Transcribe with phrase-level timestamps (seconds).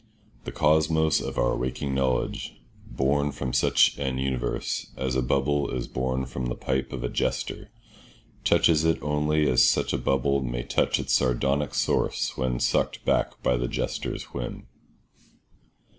[0.45, 5.87] The cosmos of our waking knowledge, born from such an universe as a bubble is
[5.87, 7.69] born from the pipe of a jester,
[8.43, 13.43] touches it only as such a bubble may touch its sardonic source when sucked back
[13.43, 14.65] by the jester's whim.